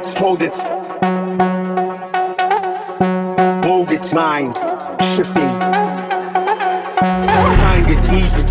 it, 0.00 0.18
hold 0.18 0.42
it. 0.42 0.54
Hold 3.64 3.92
its 3.92 4.12
mind, 4.12 4.54
shifting. 5.14 5.48
Find 7.60 7.86
it, 7.88 8.12
ease 8.12 8.34
it. 8.34 8.50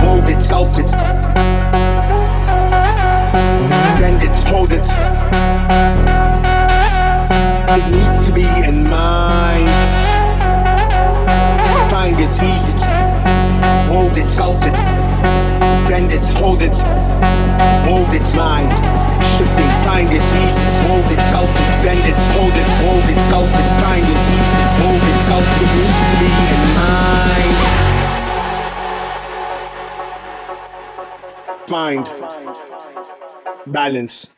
Hold 0.00 0.28
it, 0.28 0.42
felt 0.42 0.78
it. 0.78 0.90
Bend 4.00 4.22
it, 4.22 4.36
hold 4.48 4.72
it. 4.72 4.86
It 7.70 7.90
needs 7.90 8.26
to 8.26 8.32
be 8.32 8.44
in 8.44 8.84
mind. 8.84 9.68
Find 11.90 12.18
it, 12.18 12.32
tease 12.32 12.68
it, 12.68 12.80
hold 13.88 14.16
it, 14.16 14.26
sculpt 14.26 14.66
it, 14.66 15.13
bend 15.88 16.12
it, 16.12 16.26
hold 16.40 16.62
it, 16.62 16.74
hold 17.84 18.12
its 18.14 18.34
mind. 18.34 18.72
Shifting, 19.36 19.70
find 19.84 20.08
it, 20.08 20.22
tease 20.22 20.56
it, 20.56 20.74
hold 20.86 21.10
it, 21.10 21.18
sculpt 21.28 21.58
it, 21.58 21.72
bend 21.84 22.04
it, 22.06 22.18
hold 22.34 22.54
it, 22.54 22.68
hold 22.82 23.04
it, 23.12 23.18
sculpt 23.28 23.56
it, 23.60 23.68
find 23.82 24.04
it, 24.04 24.18
tease 24.26 24.54
it, 24.62 24.70
hold 24.80 25.02
it, 25.10 25.16
sculpt. 25.24 25.54
It 25.62 25.70
needs 25.76 26.00
to 26.10 26.16
be 26.20 26.28
in 26.54 26.62
mind. 26.78 27.24
Find 31.66 32.04
balance. 33.66 34.33